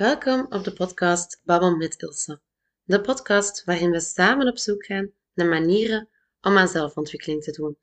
[0.00, 2.40] Welkom op de podcast Babbel met Ilse.
[2.84, 6.08] De podcast waarin we samen op zoek gaan naar manieren
[6.40, 7.78] om aan zelfontwikkeling te doen.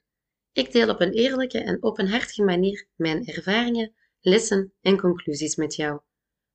[0.51, 5.99] Ik deel op een eerlijke en openhartige manier mijn ervaringen, lessen en conclusies met jou.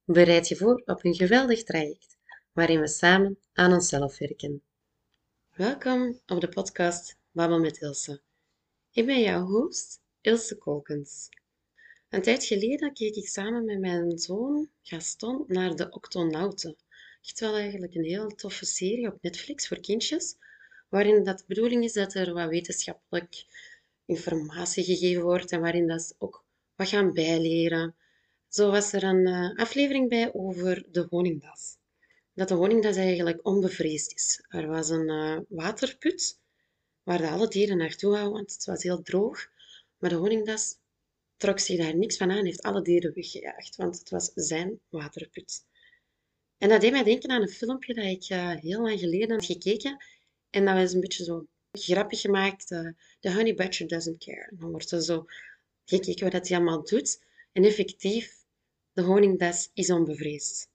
[0.05, 2.17] Bereid je voor op een geweldig traject
[2.53, 4.63] waarin we samen aan onszelf werken.
[5.51, 8.21] Welkom op de podcast Babbel met Ilse.
[8.91, 11.29] Ik ben jouw host, Ilse Kolkens.
[12.13, 16.77] Een tijd geleden keek ik samen met mijn zoon Gaston naar de Octonauten.
[17.23, 20.37] Echt wel eigenlijk een heel toffe serie op Netflix voor kindjes,
[20.89, 23.45] waarin dat de bedoeling is dat er wat wetenschappelijk
[24.05, 26.45] informatie gegeven wordt en waarin dat ze ook
[26.77, 27.95] wat gaan bijleren.
[28.49, 31.77] Zo was er een uh, aflevering bij over de honingdas.
[32.35, 34.45] Dat de honingdas eigenlijk onbevreesd is.
[34.49, 36.39] Er was een uh, waterput
[37.03, 39.51] waar alle dieren naartoe gaan, want het was heel droog.
[39.99, 40.81] Maar de honingdas
[41.43, 45.65] trok zich daar niks van aan, heeft alle dieren weggejaagd, want het was zijn waterput.
[46.59, 49.45] En dat deed mij denken aan een filmpje dat ik uh, heel lang geleden had
[49.45, 50.05] gekeken.
[50.51, 52.71] En dat was een beetje zo grappig gemaakt.
[52.71, 52.89] Uh,
[53.21, 54.47] The Honey Badger Doesn't Care.
[54.51, 55.25] En dan wordt er zo
[55.85, 57.25] gekeken wat hij allemaal doet.
[57.53, 58.35] En effectief,
[58.93, 60.69] de honingdas is onbevreesd.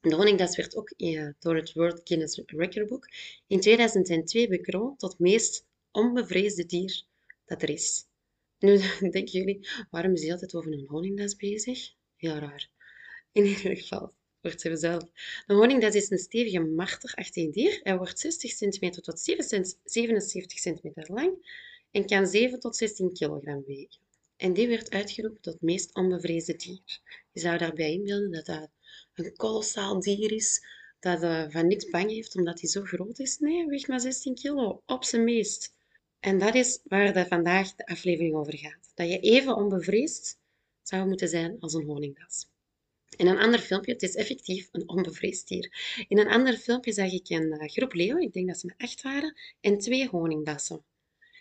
[0.00, 3.08] De honingdas werd ook uh, door het World Guinness Record Book
[3.46, 7.02] in 2002 bekroond tot meest onbevreesde dier
[7.44, 8.08] dat er is.
[9.00, 11.92] Nu denken jullie, waarom is hij altijd over een honingdas bezig?
[12.16, 12.70] Heel raar.
[13.32, 15.04] In ieder geval, wordt ze zelf.
[15.46, 17.80] De honingdas is een stevige marterachtig dier.
[17.82, 19.20] Hij wordt 60 cm tot
[19.84, 21.58] 77 cm lang
[21.90, 23.98] en kan 7 tot 16 kg wegen.
[24.36, 27.00] En die werd uitgeroepen tot het meest onbevreesde dier.
[27.32, 28.70] Je zou daarbij inbeelden dat dat
[29.14, 30.64] een kolossaal dier is,
[31.00, 33.38] dat uh, van niks bang heeft omdat hij zo groot is.
[33.38, 35.74] Nee, hij weegt maar 16 kilo, op zijn meest.
[36.20, 38.92] En dat is waar de vandaag de aflevering over gaat.
[38.94, 40.38] Dat je even onbevreesd
[40.82, 42.48] zou moeten zijn als een honingdas.
[43.16, 45.72] In een ander filmpje, het is effectief een onbevreesd dier.
[46.08, 48.74] In een ander filmpje zag ik een eh, groep leeuwen, ik denk dat ze maar
[48.78, 50.84] echt waren, en twee honingdassen.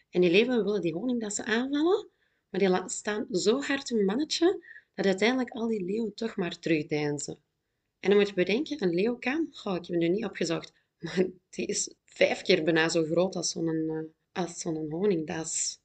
[0.09, 2.07] En die leeuwen willen die honingdassen aanvallen,
[2.49, 7.37] maar die staan zo hard hun mannetje, dat uiteindelijk al die leeuwen toch maar terugdeinzen.
[7.99, 11.25] En dan moet je bedenken, een leeuw kan, ik heb het nu niet opgezocht, maar
[11.49, 13.99] die is vijf keer bijna zo groot als zo'n uh,
[14.39, 15.79] als zo'n honingdas.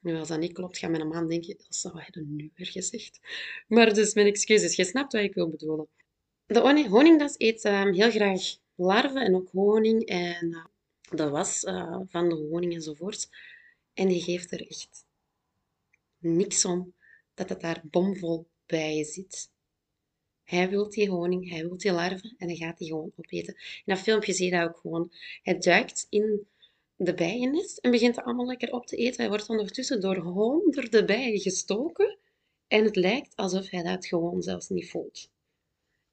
[0.00, 3.20] Nu, als dat niet klopt, gaat mijn man denken, Elsa, wat heb nu weer gezegd?
[3.68, 5.88] Maar dus mijn excuses, je snapt wat ik wil bedoelen.
[6.46, 10.64] De honingdas eet um, heel graag larven en ook honing en uh,
[11.10, 13.28] de was uh, van de honing enzovoort.
[13.94, 15.04] En die geeft er echt
[16.18, 16.94] niks om
[17.34, 19.50] dat het daar bomvol bij zit.
[20.44, 23.54] Hij wil die honing, hij wil die larven en hij gaat die gewoon opeten.
[23.54, 25.12] In dat filmpje zie je dat ook gewoon.
[25.42, 26.46] Hij duikt in
[26.96, 29.20] de bijennest en begint het allemaal lekker op te eten.
[29.20, 32.18] Hij wordt ondertussen door honderden bijen gestoken
[32.66, 35.30] en het lijkt alsof hij dat gewoon zelfs niet voelt.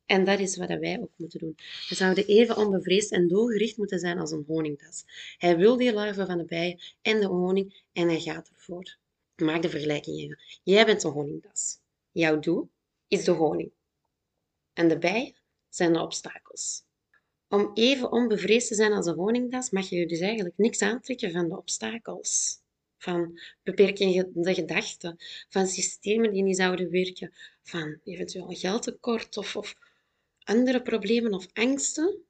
[0.05, 1.55] En dat is wat wij ook moeten doen.
[1.89, 5.03] We zouden even onbevreesd en doelgericht moeten zijn als een honingdas.
[5.37, 8.97] Hij wil die larven van de bijen en de honing en hij gaat ervoor.
[9.35, 10.39] Maak de vergelijking even.
[10.63, 11.79] Jij bent een honingdas.
[12.11, 12.69] Jouw doel
[13.07, 13.71] is de honing.
[14.73, 15.35] En de bijen
[15.69, 16.83] zijn de obstakels.
[17.51, 21.31] Om even onbevreesd te zijn als een honingdas, mag je je dus eigenlijk niks aantrekken
[21.31, 22.59] van de obstakels.
[22.97, 25.17] Van beperkende gedachten,
[25.49, 29.75] van systemen die niet zouden werken, van eventueel geldtekort of, of
[30.43, 32.23] andere problemen of angsten.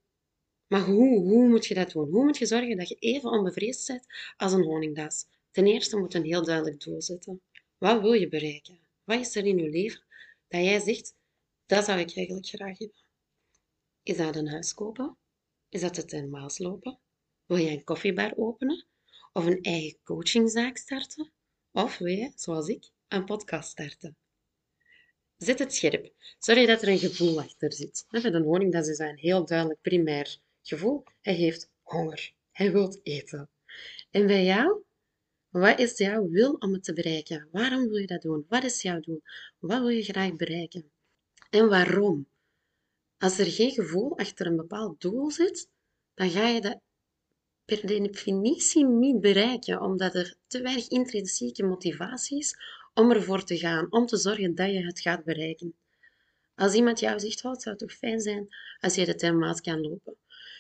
[0.68, 2.10] Maar hoe, hoe moet je dat doen?
[2.10, 4.06] Hoe moet je zorgen dat je even onbevreesd bent
[4.38, 5.26] als een honingdas?
[5.52, 7.42] Ten eerste moet je een heel duidelijk doel zetten.
[7.78, 8.80] Wat wil je bereiken?
[9.04, 10.02] Wat is er in je leven
[10.48, 11.16] dat jij zegt,
[11.66, 13.11] dat zou ik eigenlijk graag hebben?
[14.04, 15.18] Is dat een huis kopen?
[15.70, 17.00] Is dat het in Maas lopen?
[17.46, 18.86] Wil je een koffiebar openen?
[19.34, 21.32] Of een eigen coachingzaak starten?
[21.72, 24.18] Of wil je, zoals ik, een podcast starten?
[25.38, 26.14] Zet het scherp.
[26.40, 28.06] Zorg dat er een gevoel achter zit.
[28.10, 31.04] Met een honing dat is een heel duidelijk primair gevoel.
[31.22, 32.34] Hij heeft honger.
[32.52, 33.50] Hij wil eten.
[34.12, 34.84] En bij jou?
[35.50, 37.48] Wat is jouw wil om het te bereiken?
[37.52, 38.46] Waarom wil je dat doen?
[38.50, 39.22] Wat is jouw doel?
[39.60, 40.92] Wat wil je graag bereiken?
[41.50, 42.28] En waarom?
[43.22, 45.70] Als er geen gevoel achter een bepaald doel zit,
[46.14, 46.80] dan ga je dat
[47.66, 52.56] per definitie niet bereiken, omdat er te weinig intrinsieke motivatie is
[52.94, 55.76] om ervoor te gaan, om te zorgen dat je het gaat bereiken.
[56.56, 59.82] Als iemand jou zegt, oh, het zou toch fijn zijn als je de tijdmaat kan
[59.82, 60.16] lopen.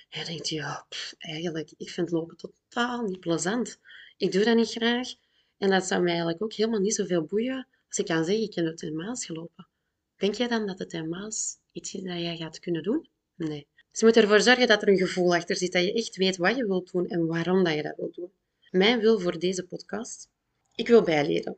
[0.09, 0.85] En je denkt, ja,
[1.17, 3.79] eigenlijk, ik vind lopen totaal niet plezant.
[4.17, 5.13] Ik doe dat niet graag.
[5.57, 8.55] En dat zou mij eigenlijk ook helemaal niet zoveel boeien als ik kan zeggen, ik
[8.55, 9.67] heb het in Maas gelopen.
[10.17, 13.07] Denk jij dan dat het in Maas iets dat jij gaat kunnen doen?
[13.35, 13.67] Nee.
[13.91, 16.37] Dus je moet ervoor zorgen dat er een gevoel achter zit, dat je echt weet
[16.37, 18.31] wat je wilt doen en waarom dat je dat wilt doen.
[18.71, 20.29] Mijn wil voor deze podcast?
[20.75, 21.57] Ik wil bijleren.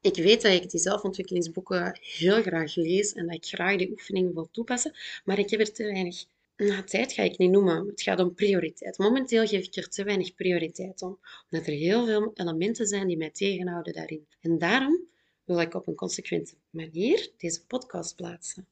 [0.00, 4.34] Ik weet dat ik die zelfontwikkelingsboeken heel graag lees en dat ik graag die oefeningen
[4.34, 6.24] wil toepassen, maar ik heb er te weinig
[6.56, 7.86] nou, tijd ga ik niet noemen.
[7.86, 8.98] Het gaat om prioriteit.
[8.98, 11.18] Momenteel geef ik er te weinig prioriteit om,
[11.50, 14.26] omdat er heel veel elementen zijn die mij tegenhouden daarin.
[14.40, 15.00] En daarom
[15.44, 18.66] wil ik op een consequente manier deze podcast plaatsen.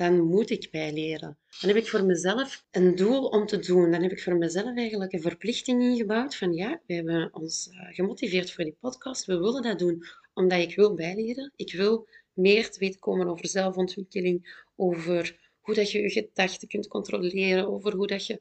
[0.00, 1.38] Dan moet ik bijleren.
[1.60, 3.90] Dan heb ik voor mezelf een doel om te doen.
[3.90, 7.94] Dan heb ik voor mezelf eigenlijk een verplichting ingebouwd van ja, we hebben ons eh,
[7.94, 9.24] gemotiveerd voor die podcast.
[9.24, 10.04] We willen dat doen
[10.34, 11.52] omdat ik wil bijleren.
[11.56, 16.88] Ik wil meer te weten komen over zelfontwikkeling, over hoe dat je je gedachten kunt
[16.88, 18.40] controleren, over hoe dat je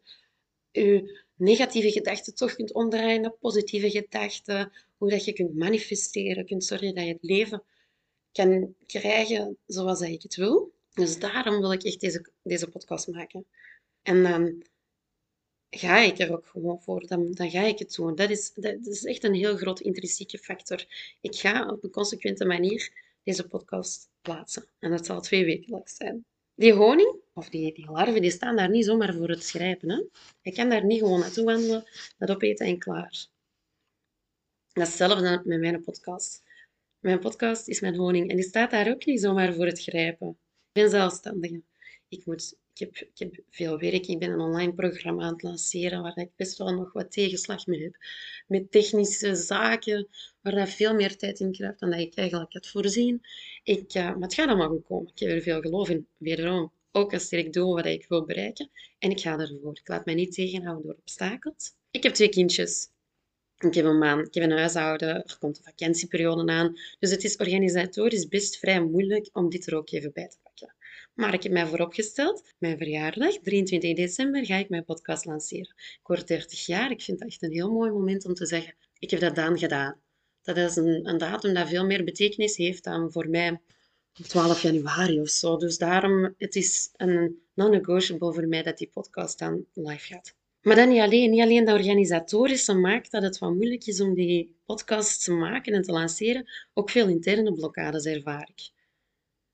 [0.71, 6.63] je negatieve gedachten toch kunt omdraaien naar positieve gedachten, hoe dat je kunt manifesteren, kunt
[6.63, 7.63] zorgen dat je het leven
[8.31, 10.77] kan krijgen zoals ik het wil.
[10.99, 13.45] Dus daarom wil ik echt deze, deze podcast maken.
[14.01, 14.63] En dan
[15.69, 17.07] ga ik er ook gewoon voor.
[17.07, 18.15] Dan, dan ga ik het doen.
[18.15, 20.85] Dat is, dat is echt een heel groot intrinsieke factor.
[21.21, 22.91] Ik ga op een consequente manier
[23.23, 24.67] deze podcast plaatsen.
[24.79, 26.25] En dat zal twee lang zijn.
[26.55, 29.89] Die honing, of die, die larven, die staan daar niet zomaar voor het schrijven.
[29.89, 30.03] Hè?
[30.41, 33.27] Je kan daar niet gewoon naartoe wandelen, dat opeten en klaar.
[34.73, 36.43] Dat is hetzelfde met mijn podcast.
[36.99, 40.37] Mijn podcast is mijn honing en die staat daar ook niet zomaar voor het grijpen.
[40.79, 41.61] Ik ben zelfstandige.
[42.09, 44.07] Ik, moet, ik, heb, ik heb veel werk.
[44.07, 47.65] Ik ben een online programma aan het lanceren waar ik best wel nog wat tegenslag
[47.65, 47.95] mee heb.
[48.47, 50.07] Met technische zaken
[50.41, 53.21] waar dat veel meer tijd in kruipt dan dat ik eigenlijk had voorzien.
[53.63, 55.11] Ik, uh, maar het gaat allemaal goed komen.
[55.13, 56.07] Ik heb er veel geloof in.
[56.17, 58.69] Wederom, ook een sterk doel wat ik wil bereiken.
[58.99, 59.77] En ik ga ervoor.
[59.77, 61.73] Ik laat mij niet tegenhouden door obstakels.
[61.91, 62.89] Ik heb twee kindjes.
[63.57, 66.77] Ik heb een man, ik heb een huishouden, er komt een vakantieperiode aan.
[66.99, 70.48] Dus het is organisatorisch best vrij moeilijk om dit er ook even bij te pakken.
[71.19, 75.75] Maar ik heb mij vooropgesteld, mijn verjaardag, 23 december, ga ik mijn podcast lanceren.
[75.77, 78.75] Ik word 30 jaar, ik vind dat echt een heel mooi moment om te zeggen,
[78.99, 79.99] ik heb dat dan gedaan.
[80.41, 83.59] Dat is een, een datum dat veel meer betekenis heeft dan voor mij
[84.27, 85.57] 12 januari of zo.
[85.57, 90.35] Dus daarom, het is een non-negotiable voor mij dat die podcast dan live gaat.
[90.61, 91.29] Maar dan niet alleen.
[91.29, 95.73] Niet alleen de organisatorische maakt dat het wat moeilijk is om die podcast te maken
[95.73, 96.49] en te lanceren.
[96.73, 98.78] Ook veel interne blokkades ervaar ik.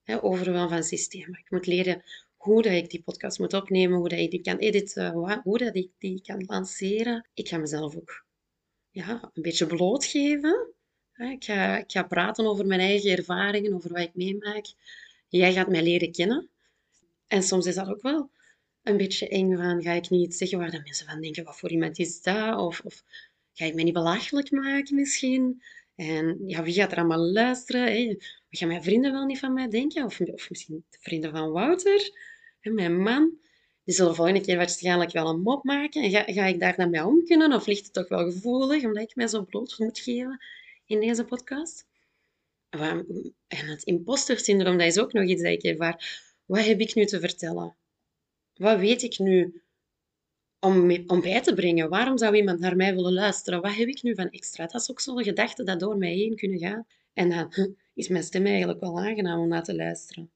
[0.06, 1.40] He, overwel van systemen.
[1.40, 2.04] Ik moet leren
[2.36, 5.12] hoe dat ik die podcast moet opnemen, hoe dat ik die kan editen,
[5.44, 7.28] hoe dat ik die kan lanceren.
[7.34, 8.26] Ik ga mezelf ook
[8.90, 10.74] ja, een beetje blootgeven.
[11.18, 14.66] Ik ga, ik ga praten over mijn eigen ervaringen, over wat ik meemaak.
[15.28, 16.50] Jij gaat mij leren kennen.
[17.28, 18.30] En soms is dat ook wel
[18.84, 21.72] een beetje eng van, ga ik niet zeggen waar de mensen van denken, wat voor
[21.72, 22.58] iemand is dat?
[22.58, 23.04] Of, of
[23.54, 25.64] ga ik mij niet belachelijk maken misschien?
[25.96, 27.82] En ja, wie gaat er allemaal luisteren?
[27.82, 28.16] Hè?
[28.50, 30.06] Gaan mijn vrienden wel niet van mij denken?
[30.06, 32.12] Of, of misschien de vrienden van Wouter,
[32.60, 33.38] hè, mijn man.
[33.84, 36.04] Die zullen volgende keer waarschijnlijk wel een mop maken.
[36.04, 37.54] En ga, ga ik daar dan mee om kunnen?
[37.54, 40.42] Of ligt het toch wel gevoelig, omdat ik mij zo bloot moet geven
[40.86, 41.86] in deze podcast?
[42.70, 43.06] En
[43.48, 46.24] het imposter syndroom, dat is ook nog iets dat ik ervaar.
[46.46, 47.76] Wat heb ik nu te vertellen?
[48.56, 49.62] Wat weet ik nu
[50.66, 51.90] om, om bij te brengen?
[51.90, 53.62] Waarom zou iemand naar mij willen luisteren?
[53.62, 54.66] Wat heb ik nu van extra?
[54.66, 56.86] Dat is ook zo'n gedachte dat door mij heen kunnen gaan.
[57.14, 57.54] En dan
[57.94, 60.32] is mijn stem eigenlijk wel aangenaam om naar te luisteren.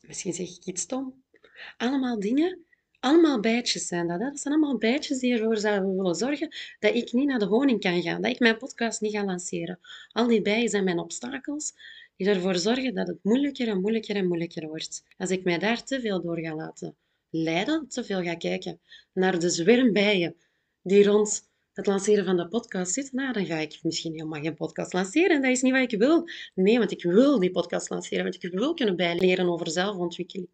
[0.00, 1.22] Misschien zeg ik iets stom.
[1.76, 2.64] Allemaal dingen,
[3.00, 4.20] allemaal bijtjes zijn dat.
[4.20, 4.24] Hè?
[4.24, 7.80] Dat zijn allemaal bijtjes die ervoor zouden willen zorgen dat ik niet naar de honing
[7.80, 9.78] kan gaan, dat ik mijn podcast niet ga lanceren.
[10.12, 11.72] Al die bijen zijn mijn obstakels
[12.16, 15.04] die ervoor zorgen dat het moeilijker en moeilijker en moeilijker wordt.
[15.18, 16.96] Als ik mij daar te veel door ga laten
[17.32, 18.80] leiden, te veel ga kijken
[19.12, 20.36] naar de zwermbijen
[20.82, 24.54] die rond het lanceren van de podcast zitten, nou, dan ga ik misschien helemaal geen
[24.54, 25.36] podcast lanceren.
[25.36, 26.28] En dat is niet wat ik wil.
[26.54, 30.48] Nee, want ik wil die podcast lanceren, want ik wil kunnen bijleren over zelfontwikkeling.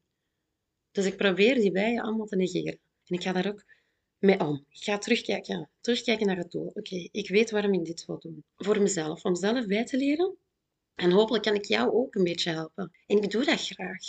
[0.90, 2.78] Dus ik probeer die bijen allemaal te negeren.
[3.04, 3.64] En ik ga daar ook
[4.18, 4.64] mee om.
[4.70, 6.66] Ik ga terugkijken, terugkijken naar het doel.
[6.66, 8.44] Oké, ik weet waarom ik dit wil doen.
[8.56, 10.36] Voor mezelf, om zelf bij te leren.
[10.94, 12.90] En hopelijk kan ik jou ook een beetje helpen.
[13.06, 14.04] En ik doe dat graag.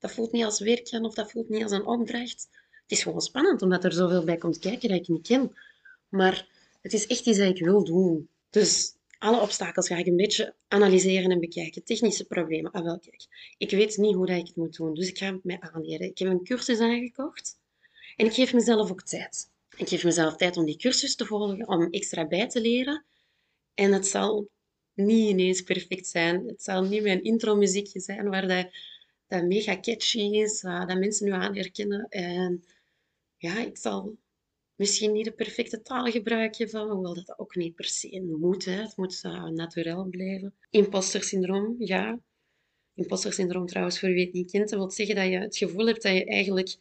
[0.00, 2.48] Dat voelt niet als werken of dat voelt niet als een opdracht.
[2.82, 5.56] Het is gewoon spannend, omdat er zoveel bij komt kijken dat ik niet ken.
[6.08, 6.46] Maar
[6.80, 8.28] het is echt iets dat ik wil doen.
[8.50, 11.84] Dus alle obstakels ga ik een beetje analyseren en bekijken.
[11.84, 12.70] Technische problemen.
[12.70, 13.54] Ah, wel, kijk.
[13.58, 16.06] Ik weet niet hoe dat ik het moet doen, dus ik ga het mij aanleren.
[16.06, 17.58] Ik heb een cursus aangekocht
[18.16, 19.50] en ik geef mezelf ook tijd.
[19.76, 23.04] Ik geef mezelf tijd om die cursus te volgen, om extra bij te leren.
[23.74, 24.48] En het zal
[24.94, 26.46] niet ineens perfect zijn.
[26.46, 28.68] Het zal niet mijn intro-muziekje zijn waar dat
[29.30, 32.06] dat mega catchy is, dat mensen nu aan herkennen.
[32.08, 32.64] En
[33.36, 34.16] ja, ik zal
[34.74, 38.64] misschien niet de perfecte taal gebruiken, van, hoewel dat ook niet per se moet.
[38.64, 38.72] Hè.
[38.72, 40.54] Het moet uh, blijven.
[40.70, 42.20] Imposter syndroom, ja.
[42.94, 45.86] Imposter syndroom trouwens, voor wie het niet kent, dat wil zeggen dat je het gevoel
[45.86, 46.76] hebt dat je eigenlijk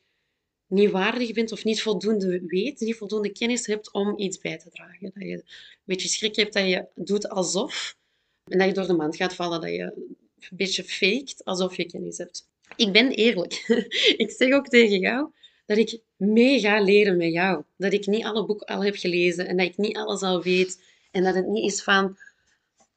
[0.67, 4.69] niet waardig bent of niet voldoende weet, niet voldoende kennis hebt om iets bij te
[4.69, 5.11] dragen.
[5.13, 5.43] Dat je een
[5.83, 7.97] beetje schrik hebt dat je doet alsof,
[8.43, 10.17] En dat je door de mand gaat vallen, dat je
[10.49, 12.47] een beetje faked alsof je kennis hebt.
[12.75, 13.53] Ik ben eerlijk.
[14.23, 15.31] ik zeg ook tegen jou
[15.65, 17.63] dat ik mee ga leren met jou.
[17.77, 20.81] Dat ik niet alle boeken al heb gelezen en dat ik niet alles al weet.
[21.11, 22.17] En dat het niet is van,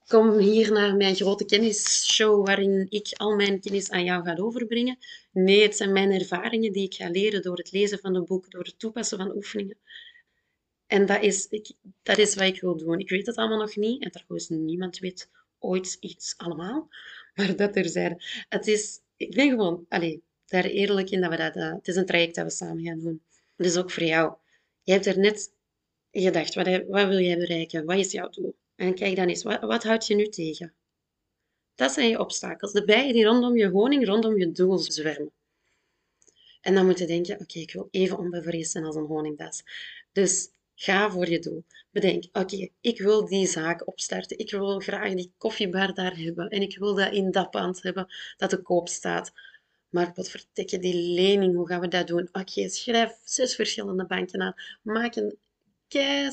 [0.07, 4.99] kom hier naar mijn grote kennisshow waarin ik al mijn kennis aan jou ga overbrengen.
[5.33, 8.51] Nee, het zijn mijn ervaringen die ik ga leren door het lezen van een boek,
[8.51, 9.77] door het toepassen van oefeningen.
[10.87, 11.73] En dat is, ik,
[12.03, 12.99] dat is wat ik wil doen.
[12.99, 14.03] Ik weet het allemaal nog niet.
[14.03, 16.89] En trouwens, niemand weet ooit iets allemaal.
[17.37, 18.23] Maar dat er zijn.
[18.49, 21.57] Het is, ik ben gewoon allez, daar eerlijk in dat we dat...
[21.57, 23.23] Uh, het is een traject dat we samen gaan doen.
[23.57, 24.35] Dus ook voor jou.
[24.83, 25.53] Je hebt er net
[26.11, 27.85] gedacht, wat, wat wil jij bereiken?
[27.85, 28.55] Wat is jouw doel?
[28.77, 30.75] En kijk dan eens, wat, wat houdt je nu tegen?
[31.75, 32.73] Dat zijn je obstakels.
[32.73, 35.33] De bijen die rondom je honing, rondom je doel zwermen.
[36.61, 39.63] En dan moet je denken, oké, ik wil even onbevreesd zijn als een honingdas.
[40.13, 40.51] Dus
[40.83, 41.65] ga voor je doel.
[41.91, 44.39] Bedenk, oké, ik wil die zaak opstarten.
[44.39, 46.49] Ik wil graag die koffiebar daar hebben.
[46.49, 49.33] En ik wil dat in dat pand hebben dat te koop staat.
[49.89, 52.29] Maar wat vertekken die lening, hoe gaan we dat doen?
[52.33, 54.55] Oké, schrijf zes verschillende banken aan.
[54.83, 55.39] Maak een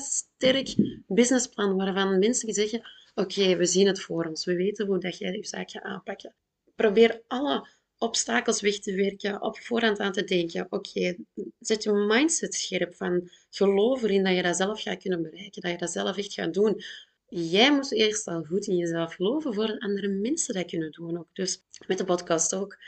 [0.00, 0.74] sterk
[1.06, 2.82] businessplan waarvan mensen zeggen:
[3.14, 6.34] Oké, we zien het voor ons, we weten hoe dat jij je zaak gaat aanpakken.
[6.74, 10.66] Probeer alle obstakels weg te werken, op voorhand aan te denken.
[10.70, 11.16] Oké,
[11.60, 15.70] zet je mindset scherp van geloof erin dat je dat zelf gaat kunnen bereiken, dat
[15.70, 16.82] je dat zelf echt gaat doen.
[17.26, 21.28] Jij moet eerst al goed in jezelf geloven voor andere mensen dat kunnen doen ook.
[21.32, 22.78] Dus met de podcast ook.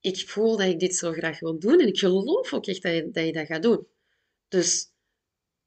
[0.00, 2.92] Ik voel dat ik dit zo graag wil doen en ik geloof ook echt dat
[2.92, 3.86] je dat, dat gaat doen.
[4.48, 4.86] Dus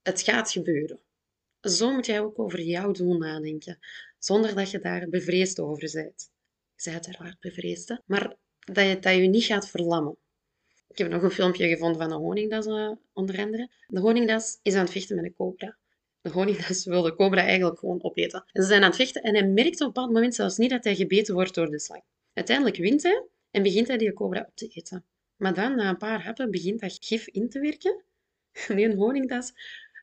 [0.02, 1.00] het gaat gebeuren.
[1.62, 3.80] Zo moet jij ook over jouw doel nadenken,
[4.20, 6.32] zonder dat je daar bevreesd over bent.
[6.76, 10.18] Je bent uiteraard bevreesd, maar dat je, dat je niet gaat verlammen.
[10.92, 13.70] Ik heb nog een filmpje gevonden van een honingdas, uh, onder andere.
[13.88, 15.78] De honingdas is aan het vechten met een cobra.
[16.22, 18.44] De honingdas wil de cobra eigenlijk gewoon opeten.
[18.52, 20.70] En ze zijn aan het vechten en hij merkt op een bepaald moment zelfs niet
[20.70, 22.04] dat hij gebeten wordt door de slang.
[22.34, 25.06] Uiteindelijk wint hij en begint hij die cobra op te eten.
[25.36, 28.04] Maar dan, na een paar happen, begint dat gif in te werken.
[28.76, 29.54] Die honingdas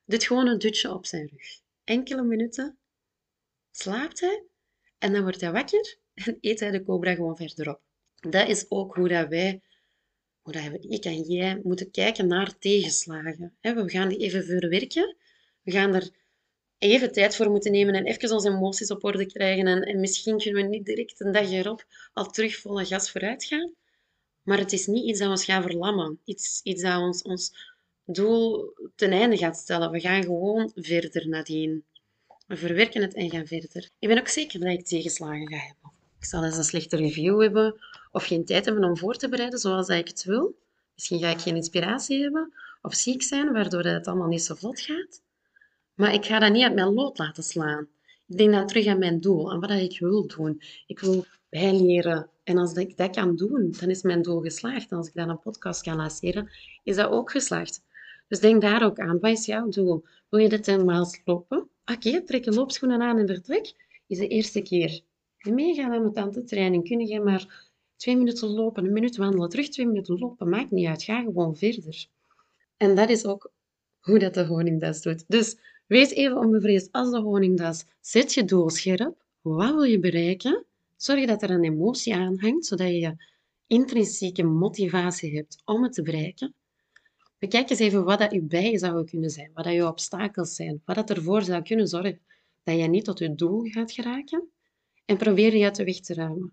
[0.04, 1.60] doet gewoon een dutje op zijn rug.
[1.84, 2.78] Enkele minuten
[3.70, 4.42] slaapt hij
[4.98, 7.80] en dan wordt hij wakker en eet hij de cobra gewoon verderop.
[8.14, 9.62] Dat is ook hoe dat wij,
[10.56, 13.56] ik en jij, moeten kijken naar tegenslagen.
[13.60, 15.16] We gaan die even verwerken.
[15.62, 16.10] We gaan er
[16.78, 19.66] even tijd voor moeten nemen en even onze emoties op orde krijgen.
[19.66, 23.44] En, en misschien kunnen we niet direct een dag erop al terug volle gas vooruit
[23.44, 23.72] gaan.
[24.42, 26.20] Maar het is niet iets dat ons gaat verlammen.
[26.24, 27.52] Iets, iets dat ons, ons
[28.04, 29.90] doel ten einde gaat stellen.
[29.90, 31.84] We gaan gewoon verder nadien.
[32.46, 33.90] We verwerken het en gaan verder.
[33.98, 35.97] Ik ben ook zeker dat ik tegenslagen ga hebben.
[36.18, 37.74] Ik zal eens een slechte review hebben
[38.12, 40.58] of geen tijd hebben om voor te bereiden zoals ik het wil.
[40.94, 44.80] Misschien ga ik geen inspiratie hebben of ziek zijn, waardoor het allemaal niet zo vlot
[44.80, 45.22] gaat.
[45.94, 47.88] Maar ik ga dat niet uit mijn lood laten slaan.
[48.26, 50.62] Ik denk dan terug aan mijn doel, aan wat ik wil doen.
[50.86, 52.30] Ik wil bijleren.
[52.44, 54.90] En als ik dat kan doen, dan is mijn doel geslaagd.
[54.90, 56.50] En als ik dan een podcast kan lanceren,
[56.82, 57.82] is dat ook geslaagd.
[58.28, 59.20] Dus denk daar ook aan.
[59.20, 60.04] Wat is jouw doel?
[60.28, 61.68] Wil je dit helemaal lopen?
[61.84, 63.72] Oké, trek je loopschoenen aan en vertrek.
[64.06, 65.00] Is de eerste keer.
[65.54, 70.18] Mega aan training kun je maar twee minuten lopen, een minuut wandelen, terug twee minuten
[70.18, 70.48] lopen.
[70.48, 71.02] Maakt niet uit.
[71.02, 72.06] Ga gewoon verder.
[72.76, 73.50] En dat is ook
[74.00, 75.24] hoe dat de honingdas doet.
[75.28, 77.84] Dus wees even onbevreesd als de honingdas.
[78.00, 79.24] Zet je doel scherp.
[79.40, 80.64] Wat wil je bereiken?
[80.96, 83.16] Zorg dat er een emotie aan hangt, zodat je
[83.66, 86.54] intrinsieke motivatie hebt om het te bereiken.
[87.38, 90.82] Bekijk eens even wat dat je bijen zou kunnen zijn, wat dat je obstakels zijn,
[90.84, 92.20] wat dat ervoor zou kunnen zorgen
[92.62, 94.48] dat je niet tot je doel gaat geraken.
[95.08, 96.52] En probeer je uit de weg te ruimen.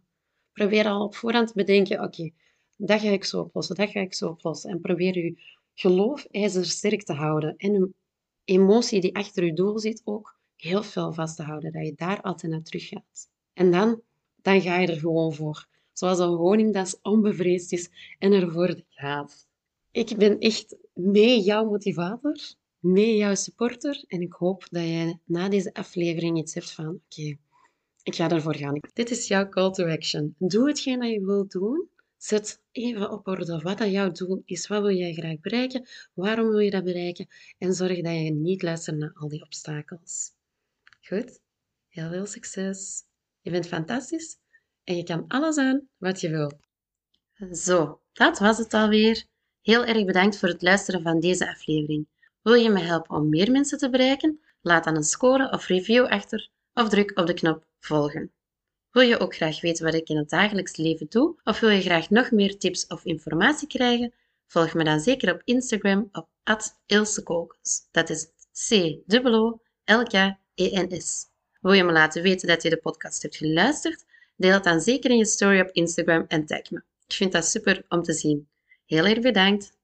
[0.53, 2.31] Probeer al op voorhand te bedenken, oké,
[2.77, 4.69] dat ga ik zo oplossen, dat ga ik zo oplossen.
[4.69, 5.37] En probeer je
[5.73, 7.93] geloof ijzersterk te houden en je
[8.43, 12.21] emotie die achter je doel zit ook heel veel vast te houden, dat je daar
[12.21, 13.29] altijd naar terug gaat.
[13.53, 14.01] En dan,
[14.41, 15.67] dan ga je er gewoon voor.
[15.93, 19.47] Zoals een honingdas onbevreesd is en ervoor gaat.
[19.91, 22.37] Ik ben echt mee jouw motivator,
[22.79, 24.03] mee jouw supporter.
[24.07, 27.37] En ik hoop dat jij na deze aflevering iets hebt van, oké,
[28.05, 28.79] ik ga ervoor gaan.
[28.93, 30.35] Dit is jouw call to action.
[30.37, 31.89] Doe hetgeen dat je wilt doen.
[32.17, 34.67] Zet even op orde wat dat jouw doel is.
[34.67, 35.87] Wat wil jij graag bereiken?
[36.13, 37.27] Waarom wil je dat bereiken?
[37.57, 40.31] En zorg dat je niet luistert naar al die obstakels.
[41.01, 41.39] Goed?
[41.89, 43.03] Heel veel succes.
[43.41, 44.37] Je bent fantastisch
[44.83, 46.55] en je kan alles aan wat je wilt.
[47.51, 49.25] Zo, dat was het alweer.
[49.61, 52.07] Heel erg bedankt voor het luisteren van deze aflevering.
[52.41, 54.39] Wil je me helpen om meer mensen te bereiken?
[54.61, 58.31] Laat dan een score of review achter of druk op de knop volgen.
[58.91, 61.35] Wil je ook graag weten wat ik in het dagelijks leven doe?
[61.43, 64.13] Of wil je graag nog meer tips of informatie krijgen?
[64.47, 66.27] Volg me dan zeker op Instagram op
[66.85, 67.87] ilsekokens.
[67.91, 68.27] Dat is
[68.67, 69.65] C-O-L-K-E-N-S.
[71.61, 74.05] Wil je me laten weten dat je de podcast hebt geluisterd?
[74.35, 76.83] Deel het dan zeker in je story op Instagram en tag me.
[77.07, 78.47] Ik vind dat super om te zien.
[78.85, 79.74] Heel erg bedankt.